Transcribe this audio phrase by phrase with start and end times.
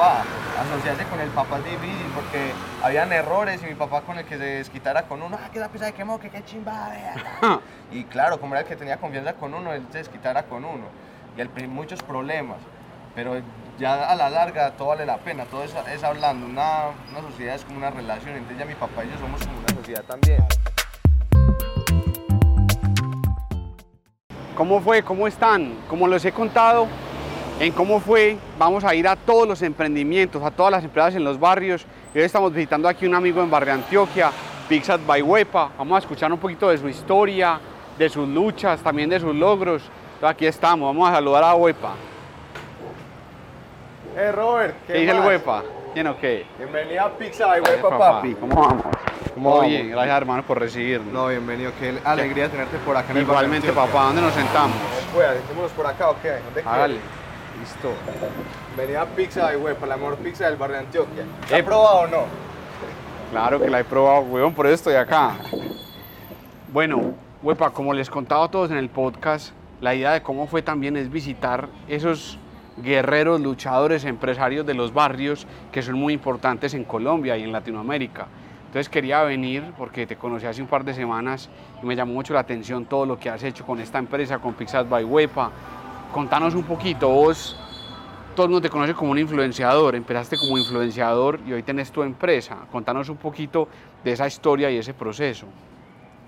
[0.00, 0.24] papá.
[0.60, 2.52] Asociarse con el papá es difícil porque
[2.82, 5.68] habían errores y mi papá con el que se desquitara con uno, ah, que la
[5.68, 7.60] pizza de quemó, que qué chimba, vea.
[7.92, 10.84] y claro, como era el que tenía confianza con uno, él se desquitara con uno.
[11.36, 12.58] Y prin- muchos problemas.
[13.14, 13.40] Pero
[13.78, 16.46] ya a la larga todo vale la pena, todo es, es hablando.
[16.46, 19.58] Una, una sociedad es como una relación, entonces ya mi papá y yo somos como
[19.58, 20.44] una sociedad también.
[24.56, 25.02] ¿Cómo fue?
[25.02, 25.74] ¿Cómo están?
[25.88, 26.86] Como les he contado,
[27.60, 31.24] en cómo fue, vamos a ir a todos los emprendimientos, a todas las empresas en
[31.24, 31.84] los barrios.
[32.14, 34.30] Y hoy estamos visitando aquí un amigo en Barrio Antioquia,
[34.66, 35.70] Pixat by Huepa.
[35.76, 37.60] Vamos a escuchar un poquito de su historia,
[37.98, 39.82] de sus luchas, también de sus logros.
[40.14, 41.92] Entonces aquí estamos, vamos a saludar a Huepa.
[44.16, 45.62] Eh, Robert, ¿Qué, dice el Huepa?
[45.92, 46.46] ¿Bien o qué?
[46.56, 48.34] Bienvenido a Pizza y Gracias, papi.
[48.36, 48.84] ¿Cómo vamos?
[49.34, 49.66] ¿Cómo vamos?
[49.66, 51.12] bien, gracias hermano por recibirnos.
[51.12, 53.92] No, bienvenido, qué alegría tenerte por acá en el Igualmente, barrio Antioquia.
[53.92, 54.76] papá, ¿dónde nos sentamos?
[55.14, 56.30] Pues, sentémonos por acá, ¿o qué?
[56.30, 56.94] ¿Dónde Hágale.
[56.94, 57.19] quieres?
[57.58, 57.90] Listo.
[58.76, 61.24] Venía a Pizza y Huepa, la mejor pizza del barrio Antioquia.
[61.50, 61.60] ¿La Eh.
[61.60, 62.22] has probado o no?
[63.30, 65.36] Claro que la he probado, huevón, por eso estoy acá.
[66.72, 70.62] Bueno, huepa, como les contaba a todos en el podcast, la idea de cómo fue
[70.62, 72.38] también es visitar esos
[72.78, 78.26] guerreros, luchadores, empresarios de los barrios que son muy importantes en Colombia y en Latinoamérica.
[78.66, 81.50] Entonces quería venir porque te conocí hace un par de semanas
[81.82, 84.54] y me llamó mucho la atención todo lo que has hecho con esta empresa, con
[84.54, 85.50] Pixat by Huepa.
[86.12, 87.56] Contanos un poquito, vos
[88.34, 92.02] todo el mundo te conoce como un influenciador, empezaste como influenciador y hoy tenés tu
[92.02, 92.58] empresa.
[92.72, 93.68] Contanos un poquito
[94.02, 95.46] de esa historia y ese proceso.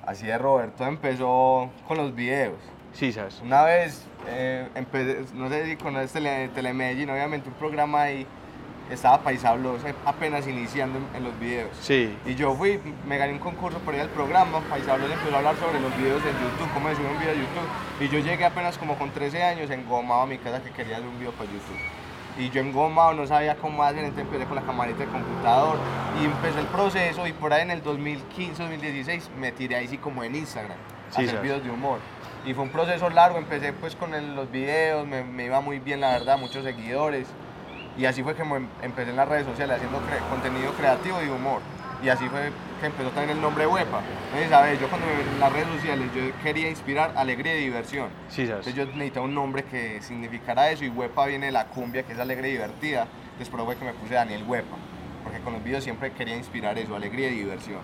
[0.07, 0.77] Así es, Robert.
[0.77, 2.59] Todo empezó con los videos.
[2.93, 3.41] Sí, ¿sabes?
[3.43, 8.27] Una vez, eh, empecé, no sé si conoces Tele, Telemedellín, obviamente un programa ahí,
[8.91, 11.71] estaba Paisablos apenas iniciando en, en los videos.
[11.81, 12.17] Sí.
[12.27, 15.57] Y yo fui, me gané un concurso por ir al programa, Paisablos empezó a hablar
[15.57, 17.69] sobre los videos en YouTube, cómo se sube un video a YouTube.
[18.01, 21.09] Y yo llegué apenas como con 13 años engomado a mi casa que quería hacer
[21.09, 21.79] un video para YouTube.
[22.39, 25.77] Y yo engomado, no sabía cómo hacer, entonces empecé con la camarita de computador
[26.21, 29.99] y empecé el proceso y por ahí en el 2015, 2016 me tiré ahí sí
[29.99, 31.43] como en Instagram, a Sí, hacer sabes.
[31.43, 31.99] videos de humor.
[32.47, 35.79] Y fue un proceso largo, empecé pues con el- los videos, me, me iba muy
[35.79, 37.27] bien la verdad, muchos seguidores.
[37.99, 41.29] Y así fue que em- empecé en las redes sociales haciendo cre- contenido creativo y
[41.29, 41.61] humor.
[42.03, 44.01] Y así fue que empezó también el nombre Huepa.
[44.27, 44.81] Entonces, ¿sabes?
[44.81, 48.09] Yo cuando me en las redes sociales yo quería inspirar alegría y diversión.
[48.29, 48.67] Sí, ¿sabes?
[48.67, 52.15] Entonces yo necesitaba un nombre que significara eso y Huepa viene de la cumbia, que
[52.15, 53.07] es alegre y divertida.
[53.39, 54.77] Después fue que me puse Daniel Huepa,
[55.23, 57.79] porque con los videos siempre quería inspirar eso, alegría y diversión.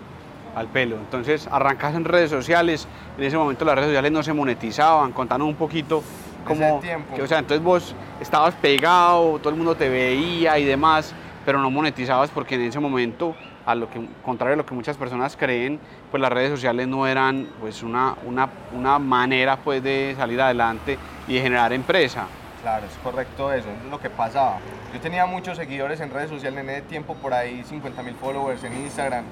[0.55, 0.95] Al pelo.
[0.97, 2.87] Entonces, arrancas en redes sociales.
[3.17, 5.11] En ese momento las redes sociales no se monetizaban.
[5.13, 6.03] Contanos un poquito
[6.47, 7.15] Ese tiempo.
[7.15, 11.13] que, o sea, entonces vos estabas pegado, todo el mundo te veía y demás,
[11.45, 13.35] pero no monetizabas porque en ese momento,
[13.65, 15.79] a lo que contrario a lo que muchas personas creen,
[16.11, 20.97] pues las redes sociales no eran pues una, una, una manera pues de salir adelante
[21.27, 22.25] y de generar empresa.
[22.61, 24.57] Claro, es correcto eso, es lo que pasaba.
[24.93, 28.63] Yo tenía muchos seguidores en redes sociales en ese tiempo, por ahí 50 mil followers
[28.63, 29.23] en Instagram.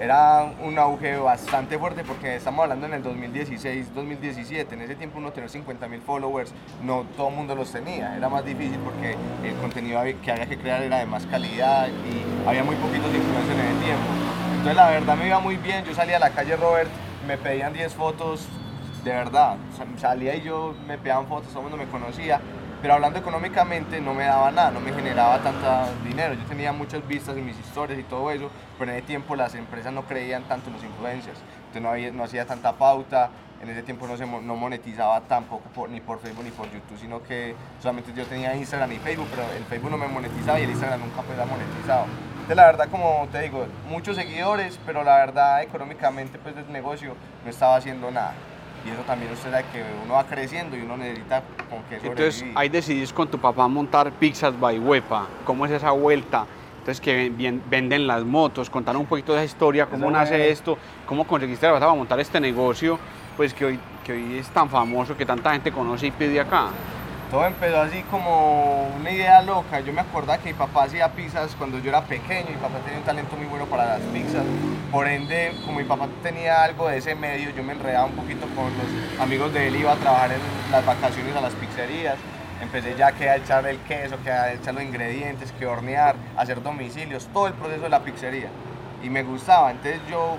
[0.00, 4.74] Era un auge bastante fuerte porque estamos hablando en el 2016, 2017.
[4.74, 8.16] En ese tiempo uno tener 50 mil followers, no todo el mundo los tenía.
[8.16, 9.14] Era más difícil porque
[9.46, 13.58] el contenido que había que crear era de más calidad y había muy poquitos influencers
[13.60, 14.04] en ese tiempo.
[14.52, 15.84] Entonces la verdad me iba muy bien.
[15.84, 16.88] Yo salía a la calle Robert,
[17.26, 18.46] me pedían 10 fotos,
[19.04, 19.56] de verdad.
[19.76, 22.40] Sa- Salía y yo me pedían fotos, todo el mundo me conocía.
[22.82, 26.32] Pero hablando económicamente no me daba nada, no me generaba tanta dinero.
[26.32, 29.54] Yo tenía muchas vistas en mis historias y todo eso, pero en ese tiempo las
[29.54, 31.38] empresas no creían tanto en los influencers.
[31.58, 33.28] Entonces no, había, no hacía tanta pauta,
[33.62, 37.22] en ese tiempo no se no monetizaba tampoco ni por Facebook ni por YouTube, sino
[37.22, 40.70] que solamente yo tenía Instagram y Facebook, pero el Facebook no me monetizaba y el
[40.70, 42.06] Instagram nunca pues, era monetizado.
[42.32, 47.14] Entonces la verdad, como te digo, muchos seguidores, pero la verdad económicamente pues del negocio
[47.44, 48.32] no estaba haciendo nada.
[48.86, 52.44] Y eso también usted sabe que uno va creciendo y uno necesita con qué Entonces
[52.54, 55.26] ahí decidís con tu papá montar Pizzas by Huepa.
[55.44, 56.46] ¿Cómo es esa vuelta?
[56.78, 60.50] Entonces que bien- venden las motos, contar un poquito de esa historia, cómo Eso nace
[60.50, 62.98] esto, cómo conseguiste la para montar este negocio,
[63.36, 66.68] pues que hoy, que hoy es tan famoso, que tanta gente conoce y pide acá.
[67.30, 69.78] Todo empezó así como una idea loca.
[69.78, 72.48] Yo me acordaba que mi papá hacía pizzas cuando yo era pequeño.
[72.48, 74.42] Mi papá tenía un talento muy bueno para las pizzas.
[74.90, 78.48] Por ende, como mi papá tenía algo de ese medio, yo me enredaba un poquito
[78.56, 79.76] con los amigos de él.
[79.76, 80.40] Iba a trabajar en
[80.72, 82.16] las vacaciones a las pizzerías.
[82.60, 86.60] Empecé ya que a echar el queso, que a echar los ingredientes, que hornear, hacer
[86.60, 88.48] domicilios, todo el proceso de la pizzería.
[89.04, 89.70] Y me gustaba.
[89.70, 90.36] Entonces yo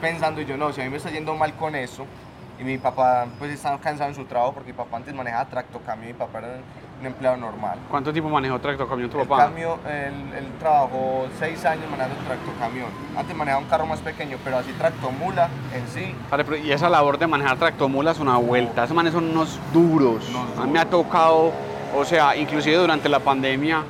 [0.00, 2.06] pensando, yo no, si a mí me está yendo mal con eso,
[2.60, 6.10] y mi papá pues estaba cansado en su trabajo porque mi papá antes manejaba tractocamión
[6.10, 6.48] y mi papá era
[7.00, 7.78] un empleado normal.
[7.88, 9.44] ¿Cuánto tiempo manejó tractocamión tu El papá?
[9.46, 12.88] cambio, él, él trabajó seis años manejando tractocamión.
[13.16, 16.14] Antes manejaba un carro más pequeño, pero así tractomula en sí.
[16.30, 18.84] Vale, pero y esa labor de manejar tractomula es una vuelta.
[18.84, 20.28] Esos manes son unos duros.
[20.28, 21.52] Unos A mí me ha tocado,
[21.96, 23.82] o sea, inclusive durante la pandemia,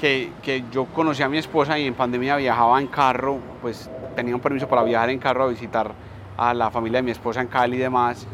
[0.00, 4.34] que, que yo conocí a mi esposa y en pandemia viajaba en carro, pues tenía
[4.34, 5.90] un permiso para viajar en carro a visitar
[6.36, 8.26] a la familia de mi esposa en Cali y demás,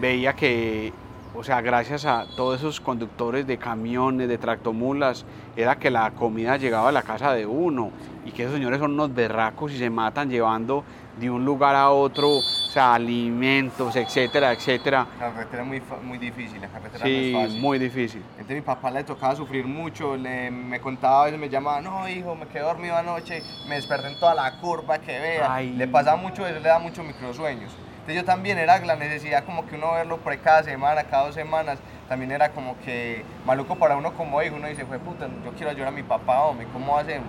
[0.00, 0.92] veía que,
[1.34, 5.24] o sea, gracias a todos esos conductores de camiones, de tractomulas,
[5.56, 7.90] era que la comida llegaba a la casa de uno
[8.24, 10.84] y que esos señores son unos berracos y se matan llevando
[11.18, 12.28] de un lugar a otro,
[12.78, 15.06] alimentos, etcétera, etcétera.
[15.20, 17.60] La carretera es muy, muy difícil, la carretera Sí, no es fácil.
[17.60, 18.22] muy difícil.
[18.32, 22.08] Entonces mi papá le tocaba sufrir mucho, le, me contaba, a veces me llamaba, no
[22.08, 25.54] hijo, me quedé dormido anoche, me desperté en toda la curva, que vea.
[25.54, 25.72] Ay.
[25.72, 27.70] Le pasaba mucho eso, le da muchos microsueños.
[28.00, 31.34] Entonces yo también era la necesidad como que uno verlo por cada semana, cada dos
[31.34, 31.78] semanas,
[32.08, 35.70] también era como que maluco para uno como hijo, uno dice, fue puta, yo quiero
[35.70, 37.28] ayudar a mi papá, hombre, ¿cómo hacemos?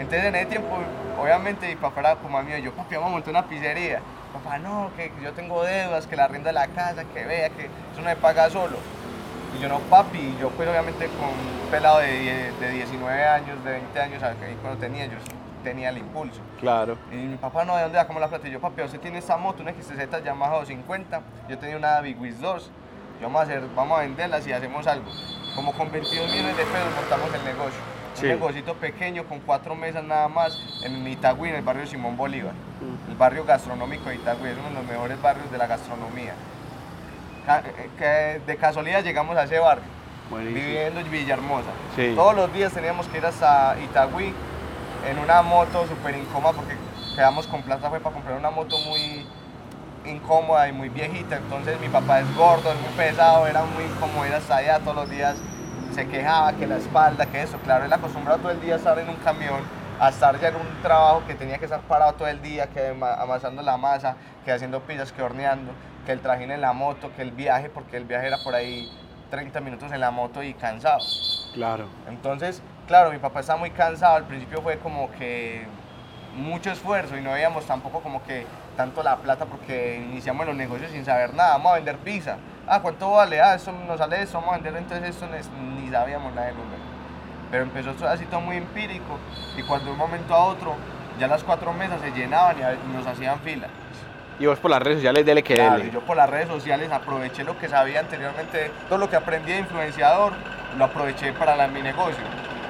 [0.00, 0.76] Entonces en ese tiempo,
[1.22, 4.00] obviamente mi papá era como amigo, yo papi, vamos a montar una pizzería.
[4.42, 7.64] Papá, no, que yo tengo deudas, que la renta de la casa, que vea, que
[7.64, 8.76] eso no me paga solo.
[9.56, 13.64] Y yo no, papi, y yo pues obviamente con un pelado de, de 19 años,
[13.64, 15.16] de 20 años, ahí cuando tenía, yo
[15.64, 16.42] tenía el impulso.
[16.60, 16.98] Claro.
[17.10, 18.46] Y mi papá, no, ¿de dónde sacamos la plata?
[18.46, 22.20] Y yo, papi, usted tiene esta moto, una XTZ Yamaha 250, yo tenía una Big
[22.20, 22.70] Wiz 2,
[23.22, 25.06] yo vamos a, hacer, vamos a venderlas y hacemos algo.
[25.54, 27.95] Como con 22 millones de pesos montamos el negocio.
[28.16, 28.26] Sí.
[28.26, 32.54] Un negocito pequeño con cuatro mesas nada más en Itagüí, en el barrio Simón Bolívar.
[33.08, 36.34] El barrio gastronómico de Itagüí es uno de los mejores barrios de la gastronomía.
[37.48, 39.84] Eh, que de casualidad llegamos a ese barrio,
[40.30, 40.64] Buenísimo.
[40.64, 41.68] viviendo en Villahermosa.
[41.94, 42.12] Sí.
[42.16, 44.34] Todos los días teníamos que ir hasta Itagüí
[45.08, 46.74] en una moto súper incómoda porque
[47.14, 49.26] quedamos con plata fue para comprar una moto muy
[50.06, 51.36] incómoda y muy viejita.
[51.36, 54.96] Entonces mi papá es gordo, es muy pesado, era muy incómodo ir hasta allá todos
[54.96, 55.36] los días.
[55.96, 57.56] Se quejaba que la espalda, que eso.
[57.64, 59.60] Claro, él acostumbrado todo el día a estar en un camión,
[59.98, 62.88] a estar ya en un trabajo que tenía que estar parado todo el día, que
[62.88, 64.14] ama- amasando la masa,
[64.44, 65.72] que haciendo pizzas, que horneando,
[66.04, 68.90] que el trajín en la moto, que el viaje, porque el viaje era por ahí
[69.30, 70.98] 30 minutos en la moto y cansado.
[71.54, 71.86] Claro.
[72.10, 75.66] Entonces, claro, mi papá estaba muy cansado, al principio fue como que
[76.36, 78.46] mucho esfuerzo y no veíamos tampoco como que
[78.76, 82.36] tanto la plata porque iniciamos los negocios sin saber nada, vamos a vender pizza,
[82.68, 83.40] ah, ¿cuánto vale?
[83.40, 86.80] Ah, eso nos sale eso, vamos a vender entonces esto, ni- sabíamos nada de números.
[87.50, 89.18] Pero empezó todo así todo muy empírico
[89.56, 90.74] y cuando de un momento a otro
[91.18, 93.68] ya las cuatro mesas se llenaban y nos hacían fila.
[94.38, 95.90] Y vos por las redes sociales dele que Claro, dele.
[95.90, 99.60] yo por las redes sociales aproveché lo que sabía anteriormente, todo lo que aprendí de
[99.60, 100.32] influenciador,
[100.76, 102.22] lo aproveché para la- mi negocio.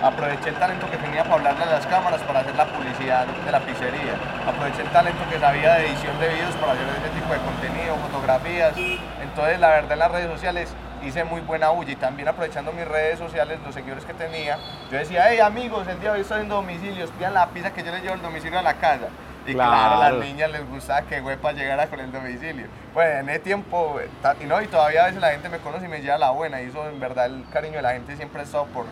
[0.02, 3.50] Aproveché el talento que tenía para hablarle a las cámaras, para hacer la publicidad de
[3.50, 4.14] la pizzería.
[4.46, 7.96] Aproveché el talento que sabía de edición de videos para hacer ese tipo de contenido,
[7.96, 8.74] fotografías.
[9.22, 12.86] Entonces, la verdad, en las redes sociales hice muy buena bulla y también aprovechando mis
[12.86, 14.58] redes sociales, los seguidores que tenía,
[14.90, 17.82] yo decía, hey amigos, el día de hoy estoy en domicilios, pidan la pizza que
[17.82, 19.06] yo les llevo el domicilio a la casa.
[19.46, 22.66] Y claro, a las niñas les gustaba que huepa llegara con el domicilio.
[22.92, 24.08] Pues en ese tiempo, eh,
[24.40, 26.60] y no, y todavía a veces la gente me conoce y me lleva la buena,
[26.60, 28.86] y eso en verdad el cariño de la gente siempre ha estado por,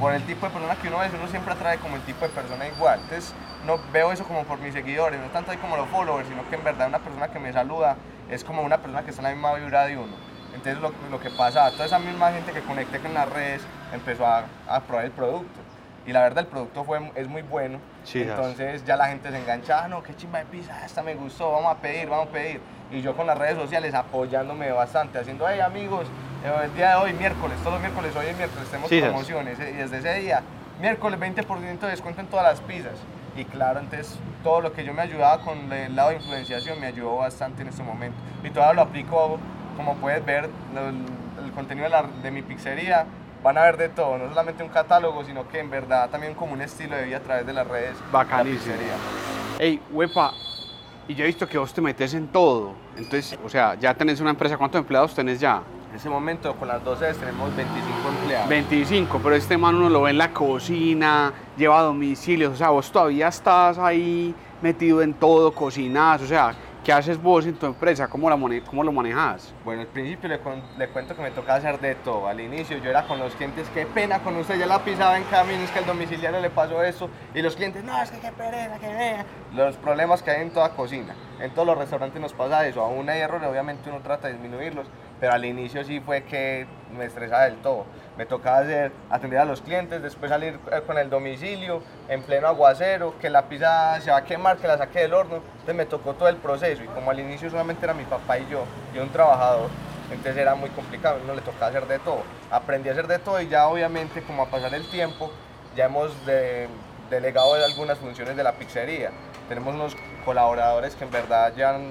[0.00, 2.30] por el tipo de persona que uno es, uno siempre atrae como el tipo de
[2.30, 3.00] persona igual.
[3.02, 3.34] Entonces,
[3.66, 6.54] no veo eso como por mis seguidores, no tanto ahí como los followers, sino que
[6.56, 7.96] en verdad una persona que me saluda
[8.30, 10.14] es como una persona que está en la misma vibra de uno.
[10.54, 13.62] Entonces, lo, lo que pasa, toda esa misma gente que conecté con las redes
[13.92, 15.60] empezó a, a probar el producto.
[16.06, 17.78] Y la verdad, el producto fue, es muy bueno.
[18.30, 21.50] Entonces, ya la gente se engancha, "Ah, no, qué chimba de pizza, esta me gustó,
[21.50, 22.60] vamos a pedir, vamos a pedir.
[22.92, 26.06] Y yo con las redes sociales apoyándome bastante, haciendo, hey amigos,
[26.62, 29.58] el día de hoy, miércoles, todos los miércoles, hoy es miércoles, tenemos Sí, promociones.
[29.58, 30.42] eh, Y desde ese día,
[30.80, 32.94] miércoles 20% de descuento en todas las pizzas.
[33.36, 36.86] Y claro, entonces todo lo que yo me ayudaba con el lado de influenciación me
[36.86, 38.16] ayudó bastante en este momento.
[38.44, 39.38] Y todavía lo aplico,
[39.76, 43.06] como puedes ver, el, el contenido de, la- de mi pizzería.
[43.42, 46.54] Van a ver de todo, no solamente un catálogo, sino que en verdad también como
[46.54, 47.94] un estilo de vida a través de las redes.
[47.96, 48.74] de la Bacanísimo.
[48.74, 48.94] pizzería.
[49.58, 50.32] Ey, huepa,
[51.06, 52.72] y yo he visto que vos te metes en todo.
[52.96, 55.62] Entonces, o sea, ya tenés una empresa, ¿cuántos empleados tenés ya?
[55.96, 58.48] En ese momento con las 12 tenemos 25 empleados.
[58.50, 62.68] 25, pero este man uno lo ve en la cocina, lleva a domicilios, o sea,
[62.68, 67.64] vos todavía estás ahí metido en todo, cocinas, o sea, ¿qué haces vos en tu
[67.64, 68.08] empresa?
[68.08, 68.36] ¿Cómo, la
[68.66, 69.54] cómo lo manejas?
[69.64, 70.38] Bueno, al principio le,
[70.78, 72.28] le cuento que me tocaba hacer de todo.
[72.28, 75.24] Al inicio yo era con los clientes, qué pena con usted, ya la pisaba en
[75.24, 77.08] camino, es que al domiciliario le pasó eso.
[77.34, 79.24] Y los clientes, no, es que qué pereza, que vea.
[79.54, 81.14] Los problemas que hay en toda cocina.
[81.40, 82.82] En todos los restaurantes nos pasa eso.
[82.82, 84.86] Aún hay errores, obviamente uno trata de disminuirlos.
[85.20, 87.84] Pero al inicio sí fue que me estresaba del todo.
[88.18, 92.46] Me tocaba hacer, atender a los clientes, después salir eh, con el domicilio en pleno
[92.48, 95.36] aguacero, que la pizza se va a quemar, que la saque del horno.
[95.52, 96.82] Entonces me tocó todo el proceso.
[96.82, 99.68] Y como al inicio solamente era mi papá y yo, y un trabajador,
[100.10, 102.22] entonces era muy complicado, no le tocaba hacer de todo.
[102.50, 105.30] Aprendí a hacer de todo y ya obviamente como a pasar el tiempo,
[105.74, 106.68] ya hemos de-
[107.10, 109.10] delegado algunas funciones de la pizzería.
[109.48, 111.86] Tenemos unos colaboradores que en verdad llevan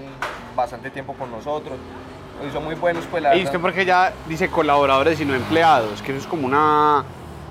[0.55, 1.77] bastante tiempo con nosotros
[2.47, 5.35] y son muy buenos pues la ¿Y usted por qué ya dice colaboradores y no
[5.35, 6.01] empleados?
[6.01, 7.05] Que eso es como una,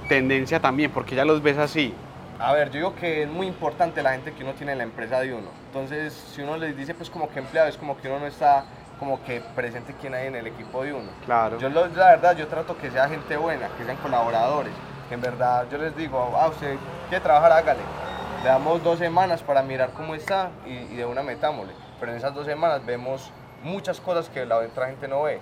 [0.09, 0.91] tendencia también?
[0.91, 1.95] Porque ya los ves así.
[2.39, 4.85] A ver, yo digo que es muy importante la gente que uno tiene en la
[4.85, 5.49] empresa de uno.
[5.67, 8.65] Entonces, si uno les dice pues como que empleado, es como que uno no está
[8.99, 11.11] como que presente quién hay en el equipo de uno.
[11.25, 11.59] Claro.
[11.59, 14.73] Yo la verdad, yo trato que sea gente buena, que sean colaboradores.
[15.09, 16.77] Que en verdad yo les digo, ah, usted
[17.09, 17.81] quiere trabajar, hágale.
[18.43, 21.73] Le damos dos semanas para mirar cómo está y, y de una metámosle.
[22.01, 23.31] Pero en esas dos semanas vemos
[23.65, 25.41] muchas cosas que la otra gente no ve,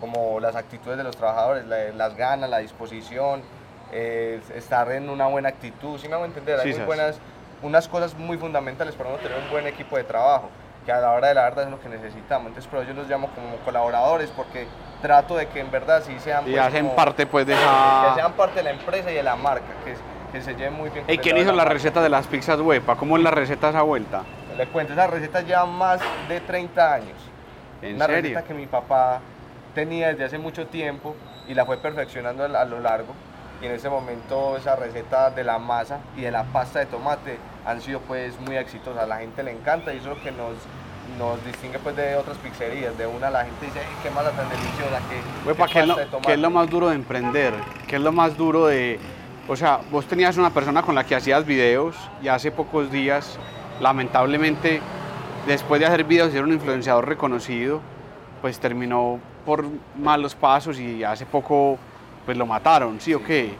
[0.00, 3.42] como las actitudes de los trabajadores, las ganas, la disposición,
[3.92, 6.58] eh, estar en una buena actitud, ¿sí me hago entender?
[6.60, 7.18] Hay muy buenas,
[7.62, 10.48] unas cosas muy fundamentales para uno tener un buen equipo de trabajo,
[10.86, 12.48] que a la hora de la verdad es lo que necesitamos.
[12.48, 14.66] Entonces, pero yo los llamo como colaboradores porque
[15.02, 16.46] trato de que en verdad sí sean...
[16.48, 18.06] y pues, hacen parte pues de esa...
[18.08, 19.94] Que sean parte de la empresa y de la marca, que,
[20.32, 21.04] que se lleven muy bien.
[21.08, 22.96] ¿Y quién hizo la, receta de las pizzas huepa?
[22.96, 24.22] ¿Cómo es la receta esa vuelta?
[24.56, 27.33] Le cuento, esa receta lleva más de 30 años.
[27.82, 28.22] ¿En una serio?
[28.22, 29.20] receta que mi papá
[29.74, 31.14] tenía desde hace mucho tiempo
[31.48, 33.14] y la fue perfeccionando a lo largo.
[33.62, 37.38] Y en ese momento esa receta de la masa y de la pasta de tomate
[37.64, 39.04] han sido pues muy exitosas.
[39.04, 40.54] A la gente le encanta y eso es lo que nos,
[41.18, 42.96] nos distingue pues de otras pizzerías.
[42.98, 46.38] De una la gente dice, qué masa tan deliciosa, qué, ¿qué, es lo, ¿qué es
[46.38, 47.54] lo más duro de emprender?
[47.86, 48.98] ¿Qué es lo más duro de...
[49.46, 53.38] O sea, vos tenías una persona con la que hacías videos y hace pocos días,
[53.80, 54.80] lamentablemente,
[55.46, 57.80] después de hacer videos y ser un influenciador reconocido,
[58.40, 59.64] pues terminó por
[59.96, 61.78] malos pasos y hace poco
[62.24, 63.54] pues lo mataron, ¿sí, o qué?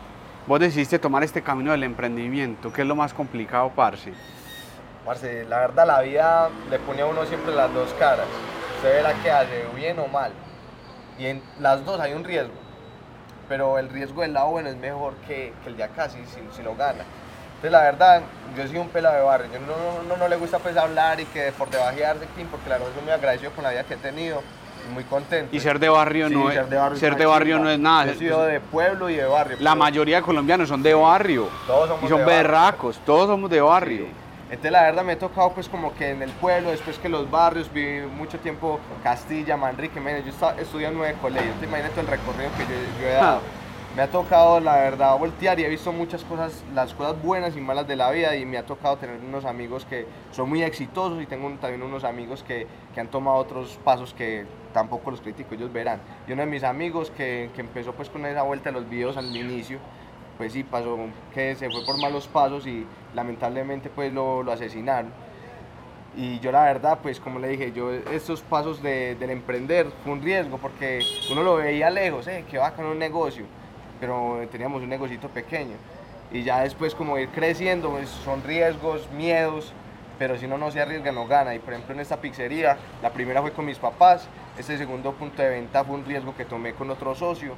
[0.46, 4.12] Vos decidiste tomar este camino del emprendimiento, ¿qué es lo más complicado, Parce?
[5.04, 8.26] Parce, la verdad la vida le pone a uno siempre las dos caras.
[8.76, 10.32] Usted verá que hace, bien o mal.
[11.18, 12.54] Y en las dos hay un riesgo.
[13.48, 16.74] Pero el riesgo del lado bueno es mejor que, el de acá si, si, lo
[16.74, 17.04] gana.
[17.64, 18.23] Entonces la verdad,
[18.59, 19.49] yo soy un pelado de barrio.
[19.50, 22.88] Yo no, no, no, le gusta pues hablar y que por debajearse, porque la verdad
[22.88, 24.42] estoy muy agradecido con la vida que he tenido
[24.92, 25.56] muy contento.
[25.56, 26.56] Y ser de barrio no es,
[26.99, 28.12] ser de barrio, no es nada.
[28.12, 29.56] Yo soy de pueblo y de barrio.
[29.61, 31.49] La mayoría de colombianos son de barrio.
[31.66, 34.09] Todos somos Y son berracos, todos somos de barrio.
[34.50, 37.30] Entonces la verdad me he tocado pues como que en el pueblo, después que los
[37.30, 42.02] barrios, viví mucho tiempo Castilla, Manrique, yo estaba, estudié en nueve colegios, te imaginas todo
[42.02, 42.64] el recorrido que
[43.00, 43.40] yo, he dado.
[43.96, 47.60] me ha tocado la verdad voltear y he visto muchas cosas, las cosas buenas y
[47.60, 51.22] malas de la vida y me ha tocado tener unos amigos que son muy exitosos
[51.22, 55.54] y tengo también unos amigos que, que han tomado otros pasos que tampoco los critico,
[55.54, 56.00] ellos verán.
[56.26, 59.16] Y uno de mis amigos que, que empezó pues con esa vuelta de los videos
[59.16, 59.78] al inicio,
[60.38, 60.98] pues sí, pasó
[61.32, 62.84] que se fue por malos pasos y
[63.14, 65.12] lamentablemente pues lo, lo asesinaron.
[66.16, 70.12] Y yo la verdad, pues como le dije, yo estos pasos de, del emprender fue
[70.12, 73.44] un riesgo porque uno lo veía lejos, eh, que va con un negocio,
[74.00, 75.76] pero teníamos un negocito pequeño.
[76.32, 79.72] Y ya después como ir creciendo, pues, son riesgos, miedos,
[80.18, 81.54] pero si uno no se arriesga no gana.
[81.54, 85.42] Y por ejemplo en esta pizzería, la primera fue con mis papás, este segundo punto
[85.42, 87.54] de venta fue un riesgo que tomé con otro socio.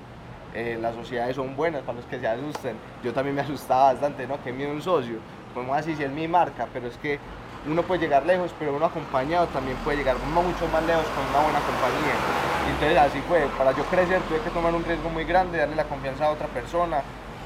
[0.54, 2.76] Eh, las sociedades son buenas para los que se asusten.
[3.04, 4.42] Yo también me asustaba bastante, ¿no?
[4.42, 5.16] Que miedo un socio.
[5.54, 7.18] Como así, si es mi marca, pero es que
[7.66, 11.42] uno puede llegar lejos, pero uno acompañado también puede llegar mucho más lejos con una
[11.42, 12.55] buena compañía.
[12.70, 15.84] Entonces así fue, para yo crecer tuve que tomar un riesgo muy grande, darle la
[15.84, 17.02] confianza a otra persona,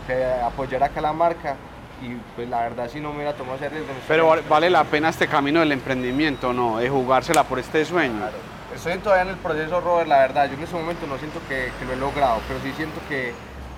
[0.06, 1.56] que apoyar acá la marca
[2.02, 3.88] y pues la verdad si no me hubiera tomado ese riesgo.
[4.08, 6.78] Pero vale la pena este camino del emprendimiento, ¿no?
[6.78, 8.18] De jugársela por este sueño.
[8.18, 8.36] Claro.
[8.74, 10.48] Estoy todavía en el proceso, Robert, la verdad.
[10.48, 13.34] Yo en ese momento no siento que, que, lo he logrado, pero sí siento que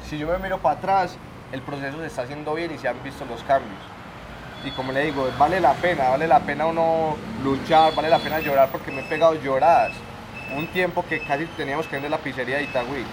[0.09, 1.17] si yo me miro para atrás,
[1.51, 3.81] el proceso se está haciendo bien y se han visto los cambios.
[4.65, 8.39] Y como le digo, vale la pena, vale la pena uno luchar, vale la pena
[8.41, 9.93] llorar porque me he pegado lloradas.
[10.57, 13.05] Un tiempo que casi teníamos que ir de la pizzería de Itagüí.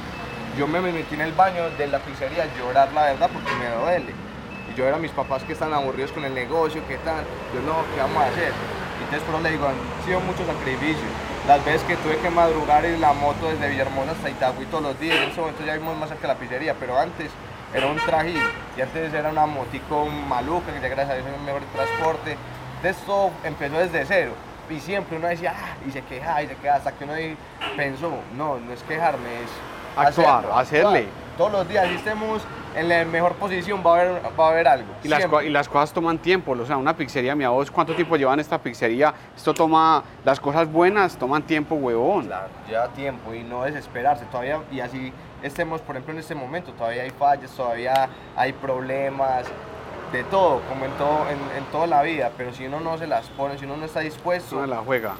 [0.57, 3.69] Yo me metí en el baño de la pizzería a llorar, la verdad, porque me
[3.69, 4.29] duele
[4.69, 7.23] y yo era mis papás que están aburridos con el negocio, ¿qué tal?
[7.53, 8.51] Yo no, ¿qué vamos a hacer?
[8.99, 11.09] Y entonces pero le digo, han sido muchos sacrificios.
[11.47, 14.99] Las veces que tuve que madrugar en la moto desde Villahermosa hasta Itagüí todos los
[14.99, 17.31] días, en ese momento ya vimos más de la pizzería, pero antes
[17.73, 18.41] era un trajín
[18.77, 22.37] y antes era una motico maluca, que ya gracias a Dios es un mejor transporte.
[22.77, 24.33] Entonces todo empezó desde cero
[24.69, 27.13] y siempre uno decía, ah, y se queja, y se queja, hasta que uno
[27.75, 29.49] pensó, no, no es quejarme, es
[29.95, 31.07] actuar, hacerle.
[31.37, 32.41] Todos los días, si estemos
[32.75, 34.87] en la mejor posición, va a haber, va a haber algo.
[35.03, 38.17] Y las, y las, cosas toman tiempo, o sea, una pizzería, mi voz, ¿cuánto tiempo
[38.17, 39.13] llevan esta pizzería?
[39.35, 42.25] Esto toma, las cosas buenas toman tiempo, huevón.
[42.25, 46.73] Claro, lleva tiempo y no desesperarse todavía, y así estemos, por ejemplo, en este momento,
[46.73, 49.45] todavía hay fallas, todavía hay problemas,
[50.11, 53.27] de todo, como en, todo, en, toda la vida, pero si uno no se las
[53.29, 54.57] pone, si uno no está dispuesto...
[54.57, 55.13] Uno la juega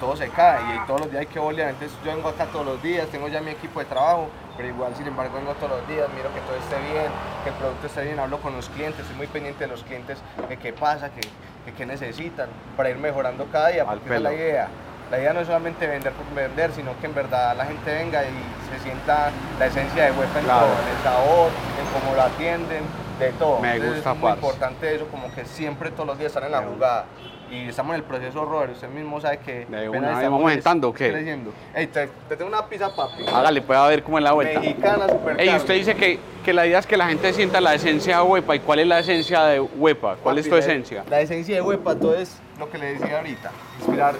[0.00, 1.70] todo se cae y todos los días hay que bolear.
[1.70, 4.94] Entonces yo vengo acá todos los días, tengo ya mi equipo de trabajo, pero igual
[4.96, 7.10] sin embargo vengo todos los días, miro que todo esté bien,
[7.44, 10.18] que el producto esté bien, hablo con los clientes, estoy muy pendiente de los clientes,
[10.48, 14.32] de qué pasa, qué, qué necesitan, para ir mejorando cada día, porque esa es la
[14.32, 14.68] idea.
[15.10, 18.24] La idea no es solamente vender por vender, sino que en verdad la gente venga
[18.24, 18.34] y
[18.70, 20.66] se sienta la esencia de Huepa en Claro.
[20.66, 22.82] todo, en el sabor, en cómo lo atienden,
[23.18, 23.60] de todo.
[23.60, 24.46] Me Entonces, gusta, es muy parce.
[24.46, 27.06] importante eso, como que siempre todos los días estar en la jugada.
[27.50, 29.64] Y estamos en el proceso, Robert, usted mismo sabe que...
[29.64, 30.10] De una.
[30.10, 31.10] ¿Y estamos vamos entrando o qué?
[31.10, 31.50] creciendo.
[31.74, 33.24] Ey, te, te tengo una pizza, papi.
[33.26, 34.60] Hágale, puede ver cómo es la vuelta.
[34.60, 37.72] Mexicana, super Ey, usted dice que, que la idea es que la gente sienta la
[37.74, 38.54] esencia de Huepa.
[38.54, 40.16] ¿Y cuál es la esencia de Huepa?
[40.22, 41.04] ¿Cuál es tu la- esencia?
[41.08, 43.50] La esencia de Huepa, todo es lo que le decía ahorita.
[43.78, 44.14] Inspirar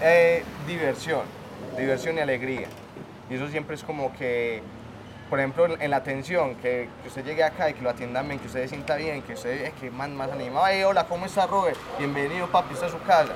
[0.00, 1.22] eh, diversión,
[1.76, 2.68] diversión y alegría.
[3.28, 4.62] Y eso siempre es como que,
[5.28, 8.40] por ejemplo, en, la atención, que, que usted llegue acá y que lo atiendan bien,
[8.40, 10.64] que usted se sienta bien, que usted es que más, más animado.
[10.64, 11.76] Ay, hola, ¿cómo está Robert?
[11.98, 13.32] Bienvenido, papi, está a su casa.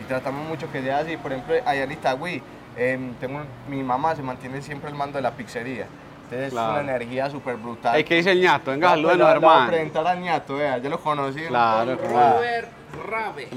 [0.00, 1.16] Y tratamos mucho que sea así.
[1.16, 2.42] Por ejemplo, allá en Itagüí,
[2.76, 5.86] em, tengo mi mamá se mantiene siempre el mando de la pizzería.
[6.24, 6.76] Entonces Claro.
[6.78, 7.96] es una energía súper brutal.
[7.96, 8.70] Ey, ¿qué dice el ñato?
[8.70, 9.66] Venga, Ya, salúdenos, la voy a hermano.
[9.70, 11.40] presentar al ñato, vea, ya lo conocí.
[11.46, 12.08] Claro, Ah.
[12.08, 12.66] claro.
[12.92, 13.48] Rabe,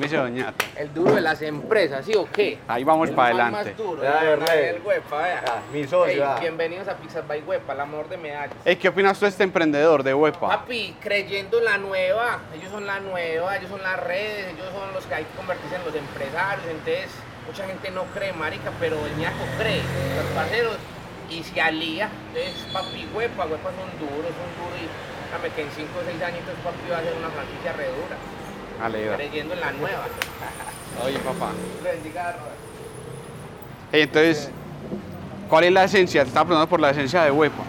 [0.78, 2.58] el duro de las empresas, ¿sí o qué?
[2.68, 3.70] Ahí vamos para adelante.
[3.72, 4.22] Más duro, Ya,
[4.54, 5.44] el, Huepa, vea.
[5.48, 6.38] Ah, mi socio, Ey, ah.
[6.40, 8.56] bienvenidos a Pizzas by Huepa, el amor de medallas.
[8.64, 10.48] Ey, ¿qué opinas tú de este emprendedor de Huepa?
[10.48, 14.94] Papi, creyendo en la nueva, ellos son la nueva, ellos son las redes, ellos son
[14.94, 17.10] los que hay que convertirse en los empresarios, entonces
[17.46, 19.82] mucha gente no cree, marica, pero el ñaco cree,
[20.16, 20.78] los parceros,
[21.30, 25.90] y se alía, entonces papi, huepa, huepa son duros, son duros, y que en 5
[26.00, 27.88] o 6 añitos papi va a ser una franquicia re
[28.82, 29.16] Alegra.
[29.16, 30.06] creyendo en la nueva.
[31.04, 31.52] Oye, papá.
[31.84, 32.56] Le bendiga, Robert.
[33.92, 34.50] Ey, entonces,
[35.50, 36.22] ¿cuál es la esencia?
[36.24, 37.64] Te estaba preguntando por la esencia de Huepa.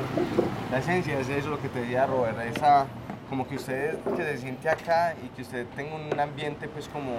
[0.70, 2.86] La esencia es eso lo que te decía Robert, esa
[3.30, 7.12] como que usted que se siente acá y que usted tenga un ambiente pues como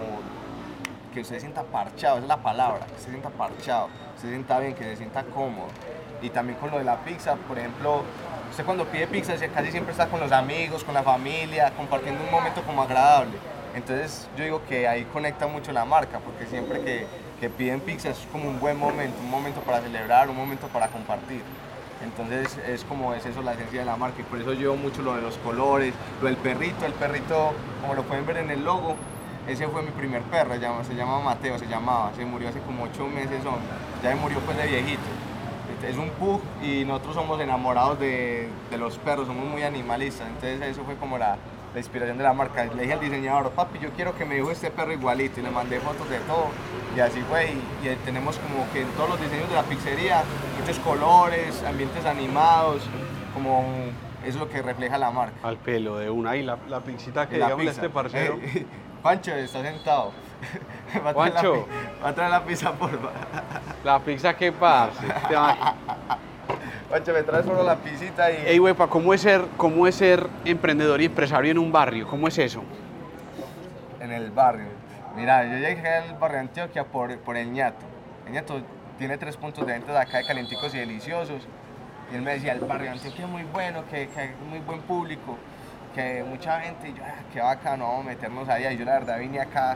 [1.13, 4.29] que usted se sienta parchado, esa es la palabra, que se sienta parchado, que se
[4.29, 5.67] sienta bien, que se sienta cómodo.
[6.22, 8.03] Y también con lo de la pizza, por ejemplo,
[8.50, 12.24] usted cuando pide pizza se- casi siempre está con los amigos, con la familia, compartiendo
[12.24, 13.38] un momento como agradable.
[13.77, 17.05] Entonces yo digo que ahí conecta mucho la marca, porque siempre que,
[17.39, 20.88] que piden pizza es como un buen momento, un momento para celebrar, un momento para
[20.88, 21.43] compartir.
[22.03, 25.03] Entonces es como es eso la esencia de la marca y por eso llevo mucho
[25.03, 28.63] lo de los colores, lo del perrito, el perrito, como lo pueden ver en el
[28.63, 28.96] logo,
[29.48, 33.08] ese fue mi primer perro, se llama, Mateo, se llamaba, se murió hace como ocho
[33.08, 33.43] meses,
[34.04, 35.02] ya se murió pues de viejito.
[35.88, 40.62] Es un pug y nosotros somos enamorados de, de los perros, somos muy animalistas, entonces
[40.62, 41.38] eso fue como la,
[41.73, 42.65] la inspiración de la marca.
[42.65, 45.51] Le dije al diseñador, papi, yo quiero que me dibuje este perro igualito y le
[45.51, 46.47] mandé fotos de todo
[46.95, 50.23] y así fue y, y tenemos como que en todos los diseños de la pizzería
[50.60, 52.82] muchos colores, ambientes animados,
[53.34, 53.63] como
[54.25, 55.36] es lo que refleja la marca.
[55.43, 56.36] Al pelo de una.
[56.36, 57.71] Y la, la pizzita que La pizza.
[57.71, 58.38] este parcero.
[58.41, 58.65] Eh,
[59.03, 60.12] Pancho está sentado.
[61.06, 61.47] Va la pi-
[62.03, 63.10] Va a traer la pizza, porfa.
[63.84, 65.06] La pizza que parce.
[66.89, 68.47] Pancho, me traes solo la pisita y...
[68.47, 72.08] Ey, Huepa, ¿cómo es, ser, ¿cómo es ser emprendedor y empresario en un barrio?
[72.08, 72.63] ¿Cómo es eso?
[74.00, 74.67] en el barrio.
[75.15, 77.86] Mira, yo llegué al barrio de Antioquia por, por el ñato.
[78.26, 78.62] El ñato
[78.97, 81.47] tiene tres puntos de venta de acá de calenticos y deliciosos.
[82.12, 84.60] Y él me decía, el barrio de Antioquia es muy bueno, que, que hay muy
[84.60, 85.38] buen público,
[85.93, 88.71] que mucha gente, y yo, ah, qué bacano, vamos a meternos allá.
[88.71, 89.76] Y yo la verdad vine acá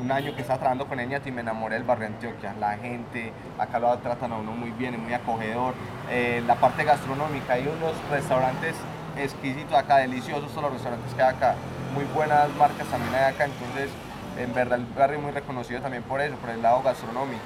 [0.00, 2.54] un año que estaba trabajando con el ñato y me enamoré del barrio de Antioquia.
[2.58, 5.74] La gente, acá lo tratan a uno muy bien, es muy acogedor.
[6.10, 8.74] Eh, la parte gastronómica, hay unos restaurantes
[9.16, 11.54] exquisitos acá, deliciosos todos los restaurantes que hay acá.
[11.94, 13.90] Muy buenas marcas también hay acá, entonces
[14.38, 17.40] en verdad el barrio es muy reconocido también por eso, por el lado gastronómico.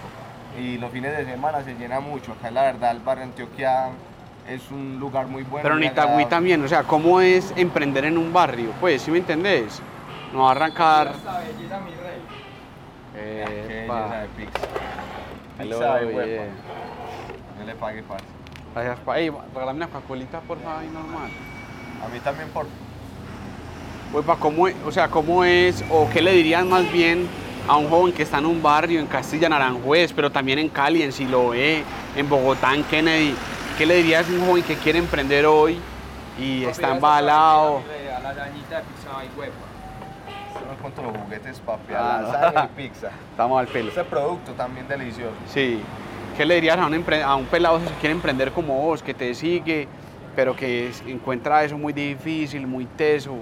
[0.59, 2.33] Y los fines de semana se llena mucho.
[2.33, 3.89] Acá la verdad el barrio de Antioquia
[4.49, 5.63] es un lugar muy bueno.
[5.63, 8.71] Pero en muy Itagüí también, o sea, ¿cómo es emprender en un barrio?
[8.81, 9.83] Pues, ¿sí me entendés?
[10.33, 11.09] No va a arrancar.
[11.09, 11.39] Epa.
[11.39, 11.81] belleza
[14.37, 14.61] pizza.
[15.59, 16.47] Hello, Pizza de yeah.
[17.59, 18.25] No le pague parce.
[18.75, 19.19] Gracias, pa.
[19.19, 21.31] Ey, regálame una Coca-Colita, por favor, ahí normal.
[22.05, 22.67] A mí también por
[24.13, 27.27] Huepa, ¿cómo es, o sea, cómo es, o qué le dirían más bien
[27.67, 31.03] a un joven que está en un barrio en Castilla Naranjuez, pero también en Cali,
[31.03, 31.83] en Siloé,
[32.15, 33.35] en Bogotá, en Kennedy?
[33.77, 35.79] ¿Qué le dirías a un joven que quiere emprender hoy
[36.39, 37.83] y está embalado?
[38.23, 38.35] La
[40.89, 41.93] no cuento los juguetes, papi.
[41.95, 43.11] Ah, lasaña y pizza.
[43.31, 43.89] Estamos al pelo.
[43.89, 45.35] Este producto también delicioso.
[45.47, 45.81] Sí.
[46.37, 49.35] ¿Qué le dirías a un, a un pelado que quiere emprender como vos, que te
[49.35, 49.89] sigue,
[50.35, 53.37] pero que encuentra eso muy difícil, muy teso?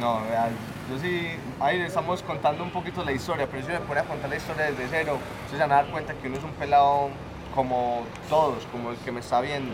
[0.00, 0.50] No, real.
[0.90, 1.28] Yo sí,
[1.60, 4.36] ahí le estamos contando un poquito la historia, pero si se pone a contar la
[4.36, 7.10] historia desde cero, se van a dar cuenta que uno es un pelado
[7.54, 9.72] como todos, como el que me está viendo.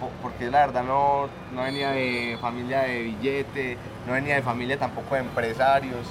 [0.00, 4.78] Po- Porque la verdad no, no venía de familia de billete, no venía de familia
[4.78, 6.06] tampoco de empresarios,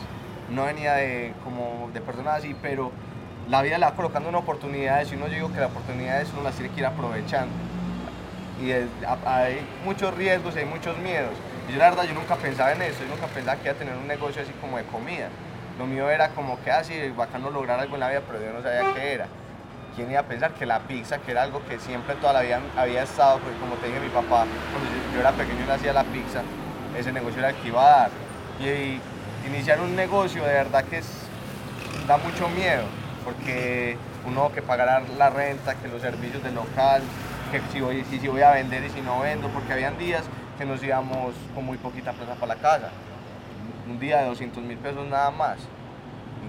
[0.50, 2.91] no venía de, como de personas así, pero
[3.50, 6.43] la vida le va colocando una oportunidad y uno yo digo que las oportunidades uno
[6.43, 7.54] las tiene que ir aprovechando.
[8.62, 8.71] y
[9.26, 11.34] hay muchos riesgos y hay muchos miedos.
[11.69, 13.80] Y yo la verdad, yo nunca pensaba en eso, yo nunca pensaba que iba a
[13.80, 15.28] tener un negocio así como de comida.
[15.78, 18.62] Lo mío era como que así, bacano lograr algo en la vida, pero yo no
[18.63, 19.28] sabía qué era.
[19.97, 22.62] ¿Quién iba a pensar que la pizza, que era algo que siempre toda la vida
[22.77, 26.03] había estado, porque como te dije, mi papá, cuando yo, era pequeño y hacía la
[26.03, 26.43] pizza,
[26.95, 28.12] ese negocio era el que iba a dar.
[28.60, 29.01] Y,
[29.47, 31.07] iniciar un negocio de verdad que es,
[32.07, 32.83] da mucho miedo,
[33.25, 37.01] porque uno que pagar la renta, que los servicios del local,
[37.51, 40.25] que si voy, si, si voy a vender y si no vendo, porque habían días
[40.60, 42.89] que nos íbamos con muy poquita plata para la casa.
[43.89, 45.57] Un día de 200 mil pesos nada más.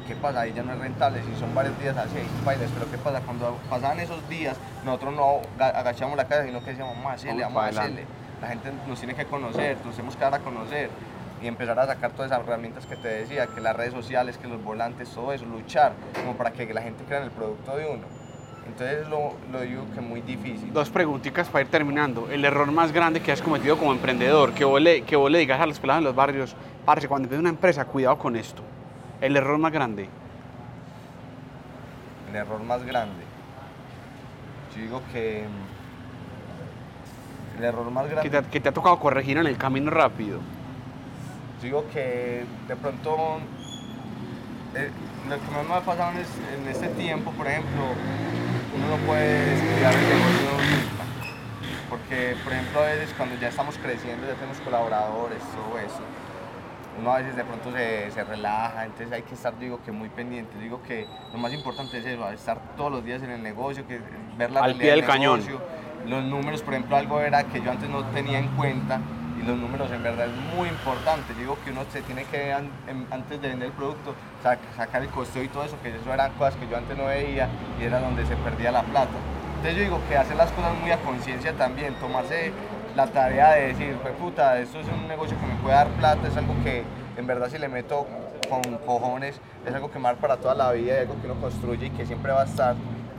[0.08, 0.40] ¿Y qué pasa?
[0.40, 3.20] Ahí ya no es rentable, si son varios días así, hay bailes, pero ¿qué pasa?
[3.20, 7.42] Cuando pasaban esos días, nosotros no ga- agachamos la cabeza, sino que decíamos, a hacerle,
[7.42, 8.02] Vamos vamos a pa' adelante".
[8.02, 8.18] hacerle.
[8.40, 10.88] La gente nos tiene que conocer, nos tenemos que dar a conocer
[11.42, 14.48] y empezar a sacar todas esas herramientas que te decía, que las redes sociales, que
[14.48, 15.92] los volantes, todo eso, luchar,
[16.24, 18.04] como para que la gente crea en el producto de uno.
[18.66, 20.72] Entonces lo, lo digo que muy difícil.
[20.72, 22.28] Dos preguntitas para ir terminando.
[22.30, 25.38] El error más grande que has cometido como emprendedor, que vos le, que vos le
[25.38, 28.62] digas a los pelados en los barrios, parce, cuando empieza una empresa, cuidado con esto.
[29.20, 30.08] El error más grande.
[32.30, 33.24] El error más grande.
[34.74, 35.44] Yo digo que
[37.56, 38.42] mm, el error más Que grande.
[38.42, 40.38] te, que te ha tocado corregir en el camino rápido.
[41.60, 43.38] Yo digo que de pronto
[44.76, 44.90] eh,
[45.28, 47.82] lo que más me ha pasado en, es- en este tiempo, por ejemplo,
[48.76, 51.04] uno no puede descuidar el negocio nunca.
[51.90, 56.00] Porque, por ejemplo, a veces cuando ya estamos creciendo, ya tenemos colaboradores, todo eso,
[56.98, 60.08] uno a veces de pronto se, se relaja, entonces hay que estar, digo, que muy
[60.08, 60.58] pendiente.
[60.58, 64.00] Digo que lo más importante es eso, estar todos los días en el negocio, que
[64.36, 65.38] ver la Al realidad pie del cañón.
[65.40, 65.60] negocio.
[66.06, 69.00] Los números, por ejemplo, algo era que yo antes no tenía en cuenta
[69.40, 71.34] y los números en verdad es muy importante.
[71.34, 72.70] Digo que uno se tiene que, an-
[73.10, 76.32] antes de vender el producto, sac- sacar el costeo y todo eso, que eso eran
[76.32, 77.48] cosas que yo antes no veía
[77.80, 79.10] y era donde se perdía la plata.
[79.56, 82.52] Entonces yo digo que hacer las cosas muy a conciencia también, tomarse
[82.96, 86.26] la tarea de decir, pues puta, esto es un negocio que me puede dar plata,
[86.28, 86.82] es algo que
[87.16, 88.06] en verdad si le meto
[88.48, 91.86] con cojones, es algo que me para toda la vida, es algo que uno construye
[91.86, 92.74] y que siempre va a estar,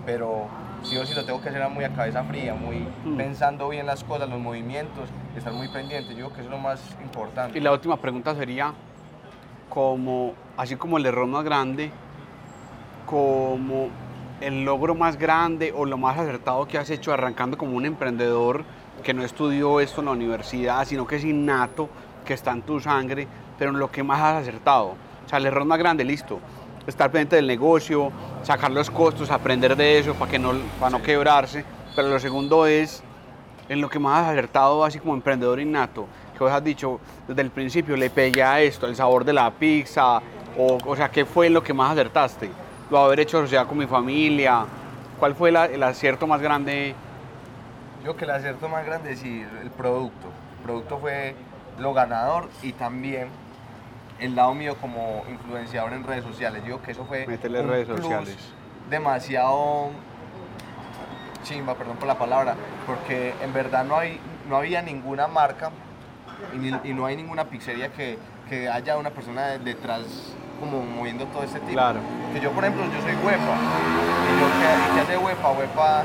[0.05, 0.47] pero
[0.83, 3.17] sí o sí lo tengo que hacer muy a cabeza fría, muy Mm.
[3.17, 6.57] pensando bien las cosas, los movimientos, estar muy pendiente, yo digo que eso es lo
[6.57, 7.57] más importante.
[7.57, 8.73] Y la última pregunta sería,
[9.69, 11.91] como, así como el error más grande,
[13.05, 13.89] como
[14.41, 18.63] el logro más grande o lo más acertado que has hecho arrancando como un emprendedor
[19.01, 21.89] que no estudió esto en la universidad, sino que es innato,
[22.25, 24.95] que está en tu sangre, pero en lo que más has acertado.
[25.25, 26.39] O sea, el error más grande, listo.
[26.87, 28.11] Estar pendiente del negocio,
[28.43, 31.63] sacar los costos, aprender de eso para, que no, para no quebrarse.
[31.95, 33.03] Pero lo segundo es
[33.67, 37.41] en lo que más has acertado, así como emprendedor innato, que vos has dicho desde
[37.41, 40.19] el principio, le pegué a esto, el sabor de la pizza,
[40.57, 42.49] o, o sea, ¿qué fue lo que más acertaste?
[42.89, 44.65] Lo haber hecho sociedad con mi familia,
[45.19, 46.95] ¿cuál fue la- el acierto más grande?
[47.99, 50.27] Yo creo que el acierto más grande es el producto.
[50.59, 51.35] El producto fue
[51.79, 53.27] lo ganador y también
[54.19, 56.61] el lado mío como influenciador en redes sociales.
[56.61, 58.37] Yo digo que eso fue Meterle un redes plus sociales.
[58.89, 59.89] demasiado
[61.43, 65.71] chimba, perdón por la palabra, porque en verdad no, hay, no había ninguna marca
[66.53, 68.17] y, ni- y no hay ninguna pizzería que,
[68.49, 70.01] que haya una persona de- detrás
[70.59, 71.71] como moviendo todo este tipo.
[71.73, 71.99] Claro.
[72.33, 73.55] Que yo, por ejemplo, yo soy huepa.
[74.27, 75.51] Y yo, ¿qué, qué hace huepa?
[75.51, 76.03] Huepa,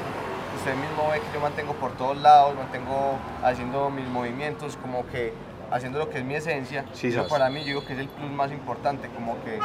[0.64, 5.35] usted mismo ve que yo mantengo por todos lados, mantengo haciendo mis movimientos, como que
[5.70, 6.87] haciendo lo que es mi esencia.
[6.94, 9.59] Sí, Eso para mí yo digo que es el plus más importante, como que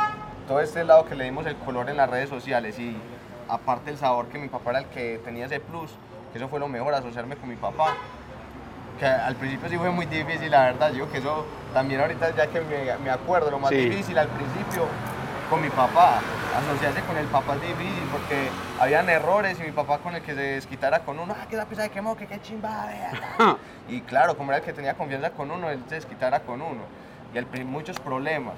[0.45, 2.97] todo este lado que le dimos el color en las redes sociales y
[3.47, 5.89] aparte el sabor que mi papá era el que tenía ese plus,
[6.33, 7.95] que eso fue lo mejor, asociarme con mi papá
[8.99, 10.89] que al principio sí fue muy difícil, la verdad.
[10.89, 13.77] Yo digo que eso también ahorita ya que me, me acuerdo, lo más Sí.
[13.77, 14.83] difícil al principio
[15.49, 16.19] con mi papá.
[16.55, 20.33] Asociarse con el papá es difícil porque habían errores y mi papá con el que
[20.35, 23.11] se desquitara con uno, ah, que la pizza de quemó, que qué chimba, vea".
[23.87, 26.83] Y claro, como era el que tenía confianza con uno, él se desquitara con uno.
[27.33, 28.55] Y principio muchos problemas.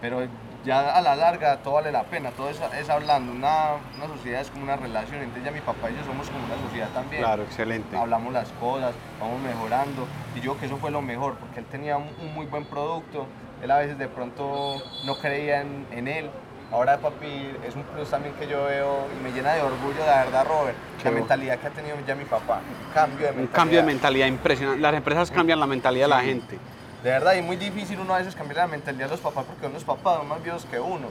[0.00, 0.26] Pero
[0.64, 3.32] ya a la larga todo vale la pena, todo es, es hablando.
[3.32, 6.44] Una, una sociedad es como una relación, entonces ya mi papá y yo somos como
[6.44, 7.96] una sociedad también Claro, excelente.
[7.96, 10.06] hablamos las cosas, vamos mejorando.
[10.36, 12.64] Y yo creo que eso fue lo mejor, porque él tenía un, un muy buen
[12.64, 13.26] producto.
[13.62, 16.30] Él a veces de pronto no creía en, en él.
[16.70, 20.06] Ahora, papi, es un plus también que yo veo y me llena de orgullo, de
[20.06, 21.24] verdad, Robert, Qué la bueno.
[21.24, 22.60] mentalidad que ha tenido ya mi papá.
[22.92, 23.52] Cambio de Un mentalidad.
[23.56, 24.80] cambio de mentalidad impresionante.
[24.82, 26.58] Las empresas cambian la mentalidad de la gente.
[27.02, 29.72] De verdad, y muy difícil uno a veces cambiar la mentalidad de los papás porque
[29.72, 31.06] los papás, son más viejos que uno.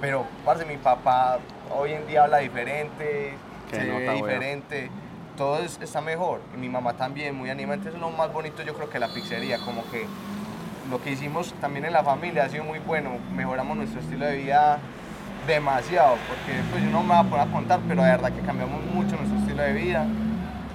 [0.00, 1.38] Pero, parce, mi papá
[1.76, 3.34] hoy en día habla diferente,
[3.70, 4.90] Qué se nota, ve diferente,
[5.36, 6.40] todo es- está mejor.
[6.54, 9.08] Y mi mamá también, muy animante, eso es lo más bonito yo creo que la
[9.08, 10.06] pizzería, como que
[10.90, 14.36] lo que hicimos también en la familia ha sido muy bueno, mejoramos nuestro estilo de
[14.36, 14.78] vida
[15.46, 18.40] demasiado, porque pues yo no me voy a poner a contar, pero de verdad que
[18.40, 20.06] cambiamos mucho nuestro estilo de vida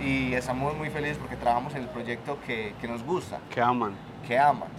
[0.04, 3.94] y estamos muy felices porque trabajamos en el proyecto que, que nos gusta Que aman.
[4.28, 4.70] que aman.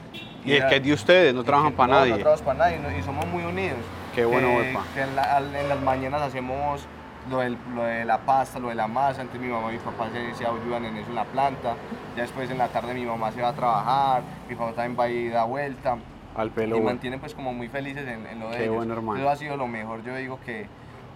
[0.44, 2.12] Y es que es de ustedes, no trabajan para no, nadie.
[2.12, 3.78] No trabajamos para nadie y somos muy unidos.
[4.14, 4.82] Qué bueno, huepa.
[4.94, 6.80] que la- en las mañanas hacemos
[7.28, 9.78] lo, del- lo de la pasta, lo de la masa, entonces mi mamá y mi
[9.80, 11.74] papá se, se ayudan en eso en la planta,
[12.16, 15.04] ya después en la tarde mi mamá se va a trabajar, mi papá también va
[15.04, 15.98] a ir a vuelta,
[16.34, 16.76] Al pelo.
[16.76, 18.76] y mantienen pues como muy felices en, en lo de Qué ellos.
[18.76, 19.18] bueno, hermano.
[19.20, 20.66] Eso ha sido lo mejor, yo digo que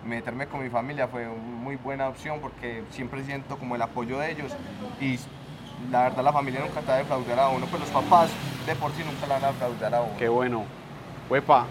[0.05, 4.33] meterme con mi familia fue muy buena opción porque siempre siento como el apoyo de
[4.33, 4.53] ellos
[5.01, 5.19] y
[5.90, 8.29] la verdad la familia nunca te va a defraudar a uno, pues los papás
[8.67, 10.12] de por sí nunca la van a defraudar a uno.
[10.19, 10.64] Qué bueno.
[11.31, 11.64] Huepa,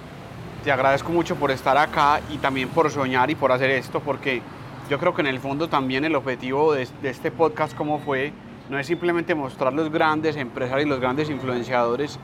[0.64, 4.42] te agradezco mucho por estar acá y también por soñar y por hacer esto, porque
[4.90, 8.32] yo creo que en el fondo también el objetivo de, este podcast, como fue,
[8.70, 12.18] no es simplemente mostrar los grandes empresarios y los grandes influenciadores,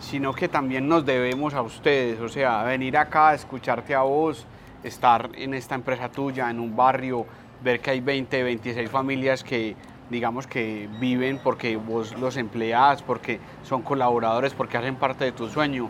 [0.00, 4.44] sino que también nos debemos a ustedes, o sea, venir acá, escucharte a vos,
[4.82, 7.26] estar en esta empresa tuya, en un barrio,
[7.62, 9.76] ver que hay 20, 26 familias que
[10.10, 15.48] digamos que viven porque vos los empleás, porque son colaboradores, porque hacen parte de tu
[15.48, 15.88] sueño.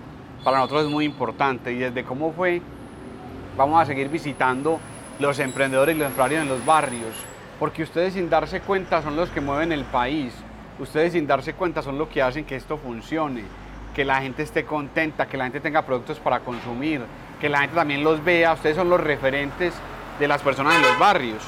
[0.49, 2.63] Para nosotros es muy importante y desde cómo fue,
[3.55, 4.81] vamos a seguir visitando
[5.19, 7.15] los emprendedores y los empresarios en los barrios,
[7.59, 10.33] porque ustedes sin darse cuenta son los que mueven el país,
[10.79, 13.43] ustedes sin darse cuenta son los que hacen que esto funcione,
[13.95, 17.03] que la gente esté contenta, que la gente tenga productos para consumir,
[17.39, 19.75] que la gente también los vea, ustedes son los referentes
[20.19, 21.43] de las personas en los barrios.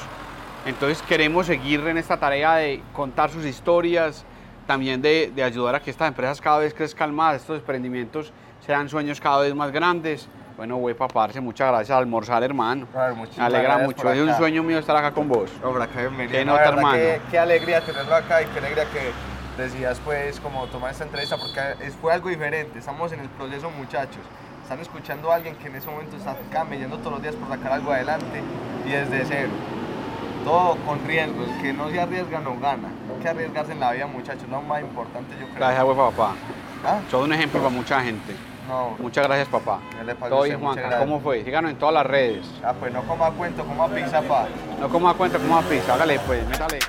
[0.67, 4.25] Entonces queremos seguir en esta tarea de contar sus historias,
[4.67, 8.31] también de, de ayudar a que estas empresas cada vez crezcan más, estos emprendimientos
[8.65, 10.27] sean sueños cada vez más grandes.
[10.57, 12.85] Bueno, güey, parce, muchas gracias al almorzar, hermano.
[12.91, 15.49] Brother, Me muchísimas alegra mucho, es un sueño mío estar acá con vos.
[15.63, 16.37] Hombre, acá bienvenido.
[16.37, 16.97] Qué No, nota, hermano.
[16.97, 19.11] Qué, qué alegría tenerlo acá y qué alegría que
[19.61, 22.77] decidas pues como tomar esta entrevista porque fue algo diferente.
[22.79, 24.21] Estamos en el proceso muchachos.
[24.61, 27.73] Están escuchando a alguien que en ese momento está camellando todos los días por sacar
[27.73, 28.41] algo adelante
[28.85, 29.49] y desde cero.
[30.45, 31.43] Todo con riesgo.
[31.43, 32.89] El que no se arriesga no gana.
[33.13, 34.43] Hay que arriesgarse en la vida muchachos.
[34.43, 35.57] Es lo más importante yo creo.
[35.57, 36.33] Gracias, güey, papá.
[36.85, 36.99] ¿Ah?
[37.09, 38.35] Sos un ejemplo para mucha gente.
[38.67, 38.95] No.
[38.99, 39.79] Muchas gracias, papá.
[40.29, 40.99] Todo bien, Juanca.
[40.99, 41.43] ¿Cómo fue?
[41.43, 42.45] Síganos en todas las redes.
[42.63, 44.47] Ah, pues no coma cuento, coma pizza, pa.
[44.79, 45.93] No coma cuenta, coma pizza.
[45.93, 46.79] Hágale, pues, métale.